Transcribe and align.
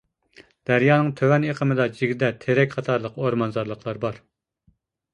دەريانىڭ 0.69 1.11
تۆۋەن 1.19 1.45
ئېقىمىدا 1.51 1.87
جىگدە، 2.01 2.33
تېرەك 2.47 2.75
قاتارلىق 2.75 3.23
ئورمانزارلىقلار 3.23 4.05
بار. 4.09 4.23